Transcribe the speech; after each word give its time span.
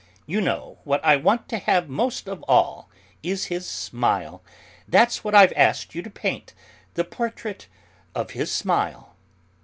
You 0.25 0.41
know, 0.41 0.79
what 0.83 0.99
I 1.05 1.15
want 1.15 1.47
to 1.49 1.59
have 1.59 1.87
most 1.87 2.27
of 2.27 2.41
all 2.47 2.89
is 3.21 3.45
his 3.53 3.67
smile; 3.67 4.41
that's 4.87 5.23
what 5.23 5.35
I've 5.35 5.53
asked 5.55 5.93
you 5.93 6.01
to 6.01 6.09
paint 6.09 6.55
the 6.95 7.03
portrait 7.03 7.67
of 8.15 8.31
his 8.31 8.51
smile." 8.51 9.15